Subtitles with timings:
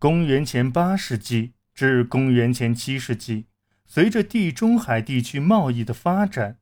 [0.00, 3.44] 公元前八世纪至公元前七世纪，
[3.84, 6.56] 随着地中海地区贸易的发展，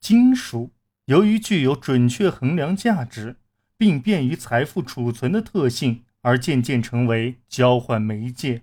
[0.00, 0.72] 金属
[1.04, 3.36] 由于具有准确衡量价值，
[3.78, 8.62] 并便于财富储存的特性，而渐渐成为交换媒介。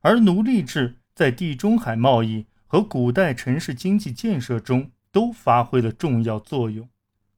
[0.00, 6.88] 而奴隶制在地中海贸易和古代城市经济建设中都发挥了重要作用。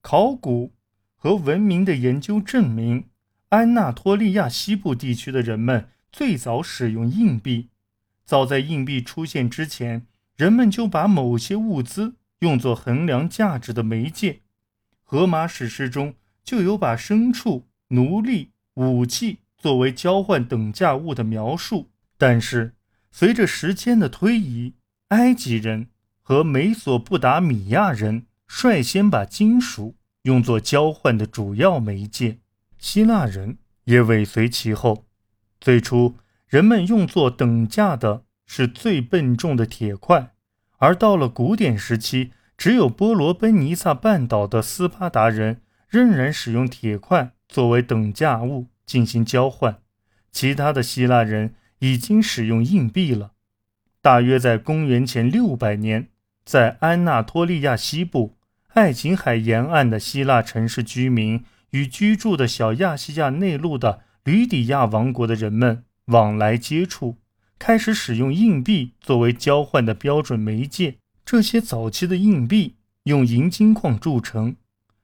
[0.01, 0.73] 考古
[1.17, 3.11] 和文明的研究证明，
[3.51, 5.91] 安纳托利亚西部地区的人们。
[6.15, 7.71] 最早使用硬币，
[8.25, 14.43] 早在硬币出现之前，人们就把某些物资用作衡量价值的媒介。
[15.03, 16.15] 荷马史诗中
[16.45, 21.91] 就有把牲畜、奴隶、武器作为交换等价物的描述。
[22.17, 22.77] 但是，
[23.11, 24.75] 随着时间的推移，
[25.09, 25.89] 埃及人
[26.23, 32.39] 和美索不达米亚人率先把金属用作交换的主要媒介，
[32.79, 35.04] 希腊人也尾随其后。
[35.65, 40.35] 最初，人们用作等价的是最笨重的铁块，
[40.77, 49.79] 而到了古典时期，只有波罗奔尼撒半岛的斯巴达人仍然使用铁块作为等价物进行交换，
[50.31, 53.33] 其他的希腊人已经使用硬币了。
[54.03, 56.09] 大约在公元前六百年，
[56.45, 58.37] 在安纳托利亚西部
[58.75, 64.01] 爱琴海沿岸的希腊城市居民与居住的小亚细亚内陆的。
[64.25, 67.19] 吕底亚王国的人们往来接触，
[67.59, 70.97] 开始使用硬币作为交换的标准媒介。
[71.27, 74.57] 这些早期的硬币用银金矿铸成，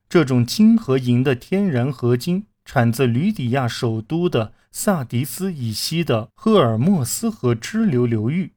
[0.09, 8.53] 这种金和银的天然合金产自吕底亚首都的萨迪斯以西的赫尔墨斯河支流流域。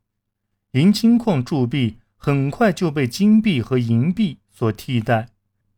[0.73, 5.29] 银金矿铸币很快就被金币和银币所替代。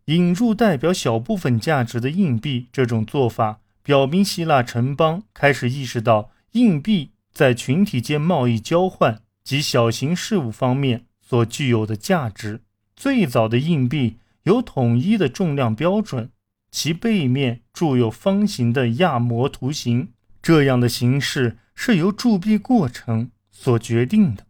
[0.07, 3.59] 引入代表小部分价值的硬币，这种做法。
[3.87, 12.63] 表明希腊城邦开始意识到硬币在群体间贸易交换及小型事务方面所具有的价值。
[12.97, 16.33] 最早的硬币有统一的重量标准，
[16.73, 20.09] 其背面铸有方形的亚模图形。
[20.43, 24.47] 这样的形式是由铸币过程所决定的。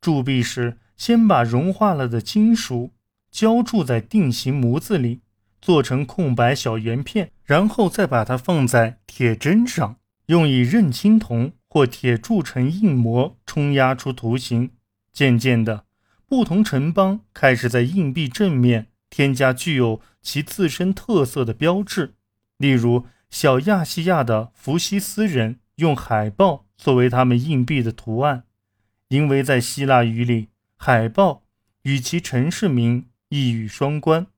[0.00, 2.90] 铸币时，先把融化了的金属
[3.30, 5.20] 浇铸在定型模子里。
[5.66, 9.96] 做成空白小圆片，然后再把它放在铁砧上，
[10.26, 14.70] 用以刃青铜或铁铸成硬模，冲压出图形。
[15.12, 15.86] 渐渐的，
[16.28, 22.14] 不同城邦开始在硬币正面添加具有其自身特色的标志，
[22.58, 28.44] 例如小亚细亚的弗西斯人用海豹作为他们硬币的图案，
[29.08, 31.42] 因为在希腊语里，海豹
[31.82, 34.28] 与其城市名一语双关。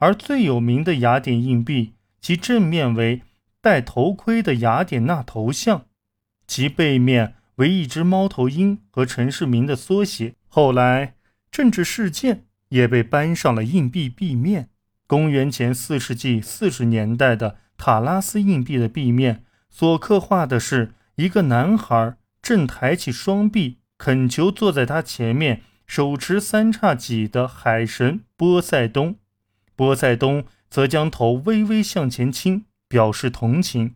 [0.00, 3.22] 而最有名的雅典硬币，其正面为
[3.60, 5.84] 戴头盔的雅典娜头像，
[6.46, 10.34] 其背面为一只猫头鹰和城市名的缩写。
[10.48, 11.14] 后来，
[11.50, 14.70] 政治事件也被搬上了硬币壁面。
[15.06, 29.16] 公元前四世纪四十年代的塔拉斯硬币的壁面所刻画的是一个男孩正抬起双臂恳求坐在他前面手持三叉戟的海神波塞冬。
[29.80, 33.94] 波塞冬则将头微微向前倾，表示同情。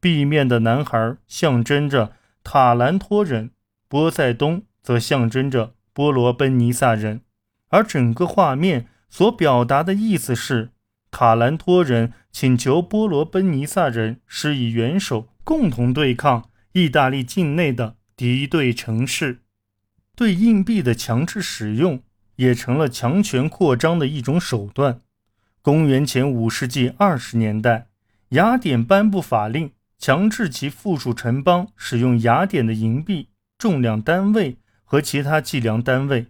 [0.00, 3.52] 壁面的男孩象征着塔兰托人，
[3.86, 7.20] 波塞冬则象征着波罗奔尼撒人。
[7.68, 10.70] 而整个画面所表达的意思是，
[11.12, 19.42] 塔兰托人请求波罗奔尼撒人施以援手，共同对抗意大利境内的敌对城市。
[20.16, 22.02] 对硬币的强制使用，
[22.34, 25.02] 也成了强权扩张的一种手段。
[25.62, 27.88] 公元前五世纪二十年代，
[28.30, 33.28] 雅典颁布法令，强制其附属城邦使用雅典的银币、
[33.58, 36.28] 重量单位和其他计量单位。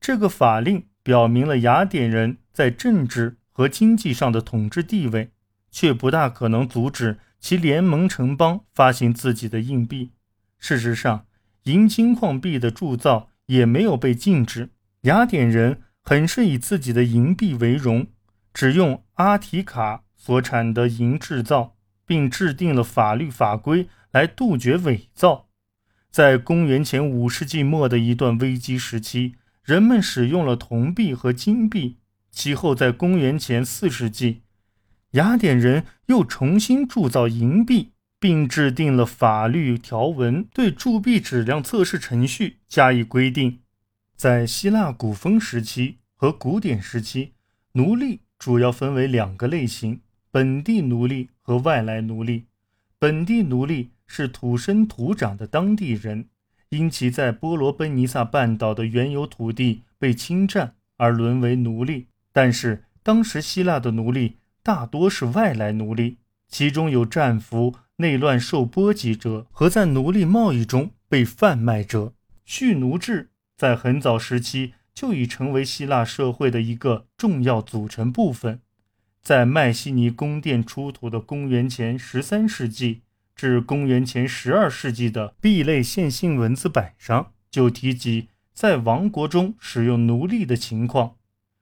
[0.00, 5.30] 这个法令表明了雅典人在政治和经济上的统治地位，
[5.70, 10.10] 却不大可能阻止其联盟城邦发行自己的硬币。
[10.58, 11.26] 事实上，
[11.64, 14.70] 银金矿币的铸造也没有被禁止。
[15.02, 18.08] 雅典人很是以自己的银币为荣。
[18.52, 21.76] 只用阿提卡所产的银制造，
[22.06, 25.48] 并制定了法律法规来杜绝伪造。
[26.10, 31.96] 在公元前五世纪末的一段危机时期，人们使用了铜币和金币。
[32.30, 34.42] 其后，在公元前四世纪，
[35.12, 43.60] 雅典人又重新铸造银币，并制定了法律条文，对铸币质量测试程序加以规定。
[44.16, 47.32] 在希腊古风时期和古典时期，
[47.72, 48.20] 奴隶。
[48.42, 50.00] 主要分为两个类型：
[50.32, 52.46] 本地奴隶和外来奴隶。
[52.98, 56.28] 本地奴隶是土生土长的当地人，
[56.70, 62.08] 因其在波罗奔尼撒半岛的原有土地被侵占而沦为奴隶。
[62.32, 66.16] 但是当时希腊的奴隶大多是外来奴隶，
[66.48, 72.12] 其中有战俘、内乱受波及者和在奴隶贸易中被贩卖者。
[72.44, 78.60] 蓄奴制在很早时期就已成为希腊社会的一个重要组成部分。
[79.22, 83.02] 在迈锡尼宫殿出土的公元前十三世纪
[83.36, 91.16] 至公元前十二世纪的 B 类线性文字板上，就提及在王国中使用奴隶的情况。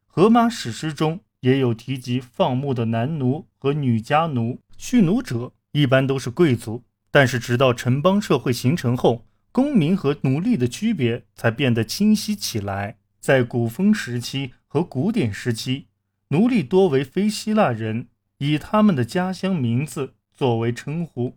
[0.06, 4.58] 荷马史诗中也有提及放牧的男奴和女家奴。
[4.76, 12.96] 蓄奴者一般都是贵族，但是直到城邦社会形成后，公民和奴隶的区别才变得清晰起来。
[13.20, 15.86] 在古风时期和古典时期。
[16.32, 18.06] 奴隶多为非希腊人，
[18.38, 21.36] 以他们的家乡名字作为称呼。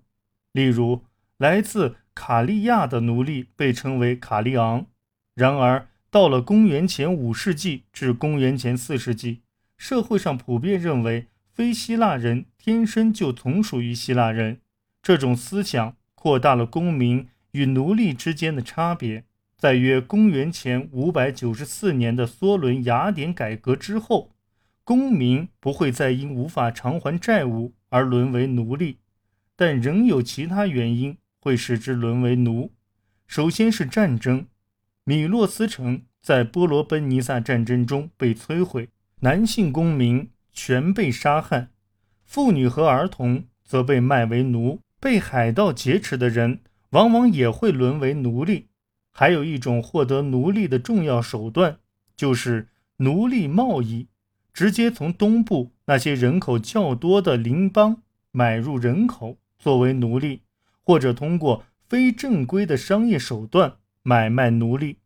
[0.52, 1.02] 例如，
[1.38, 4.86] 来自卡利亚的奴隶被称为卡利昂。
[5.34, 9.42] 然而，到了公元前五世纪至公元前四世纪，
[9.78, 14.62] 社会上普遍认为非希腊人天生就从属于希腊人。
[15.02, 19.26] 这种思想扩大了公民与奴隶之间的差别。
[19.64, 24.32] 在约公元前五百九十四年的梭伦雅典改革之后。
[24.84, 28.98] 公民不会再因无法偿还债务而沦为奴隶，
[29.56, 32.74] 但仍有其他原因会使之沦为奴。
[33.26, 34.48] 首先是战争，
[35.06, 38.90] 米洛斯城在波罗奔尼撒战争中被摧毁，
[39.22, 41.70] 男性公民全被杀害，
[42.26, 44.82] 妇女和儿童则被卖为奴。
[45.00, 46.60] 被海盗劫持的人
[46.90, 48.68] 往往也会沦为奴隶。
[49.14, 51.78] 还有一种获得奴隶的重要手段，
[52.16, 52.68] 就是
[52.98, 54.08] 奴隶贸易。
[54.54, 60.42] 直接从东部那些人口较多的邻邦买入人口作为奴隶，
[60.84, 64.98] 或者通过非正规的商业手段买卖奴隶。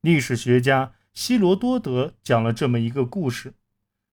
[0.00, 3.52] 历史学家希罗多德讲了这么一个故事：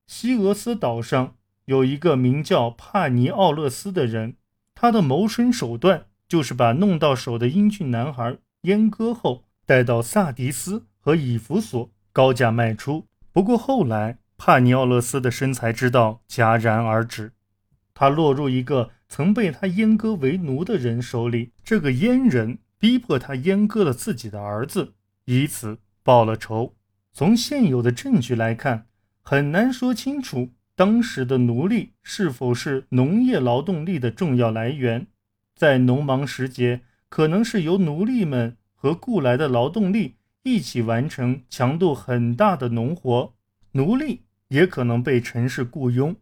[0.07, 4.35] 西俄斯岛上有一个名叫帕尼奥勒斯的人，
[4.75, 13.07] 他的谋生手段就是把弄到手的英俊男孩阉割后带到萨迪斯和以弗所高价卖出。
[13.31, 17.33] 不过后来，帕尼奥勒斯的身材之道戛然而止，
[17.93, 21.51] 他落入一个曾被他阉割为奴的人手里。
[21.63, 24.93] 这个阉人逼迫他阉割了自己的儿子，
[25.25, 26.75] 以此报了仇。
[27.13, 28.87] 从现有的证据来看，
[29.21, 35.07] 很难说清楚当时的奴隶是否是农业劳动力的重要来源。
[35.55, 36.81] 在农忙时节，
[37.11, 43.33] 可能是由奴隶们和雇来的劳动力一起完成强度很大的农活。
[43.73, 44.21] 奴隶。
[44.51, 46.13] 也可能被城市雇佣，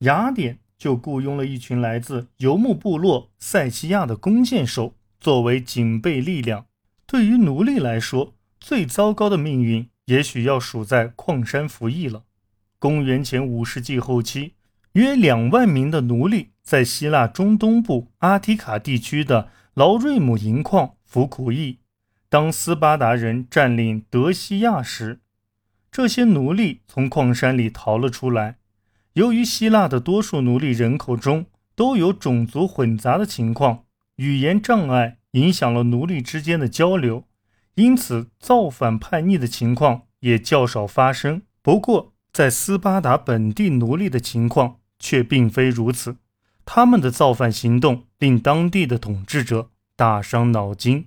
[0.00, 6.66] 雅典就雇佣了一群来自游牧部落塞西亚的弓箭手作为警备力量。
[7.06, 12.24] 对于奴隶来说，最糟糕的命运也许要数在矿山服役了。
[12.80, 14.54] 公元前五世纪后期，
[14.94, 21.80] 约两万名的奴隶在希腊中东部阿提卡地区的劳瑞姆银矿服苦役。
[22.30, 25.20] 当斯巴达人占领德西亚时，
[25.92, 28.56] 这些奴隶从矿山里逃了出来。
[29.12, 31.44] 由于希腊的多数奴隶人口中
[31.74, 33.84] 都有种族混杂的情况，
[34.16, 37.24] 语言障碍影响了奴隶之间的交流，
[37.74, 41.42] 因此造反叛逆的情况也较少发生。
[41.60, 46.16] 不过，在斯巴达本地奴隶的情况却并非如此，
[46.66, 51.06] 他们的造反行动令当地的统治者大伤脑筋。